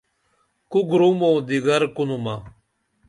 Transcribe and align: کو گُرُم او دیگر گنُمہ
کو 0.71 0.79
گُرُم 0.89 1.19
او 1.29 1.33
دیگر 1.47 1.81
گنُمہ 1.95 2.35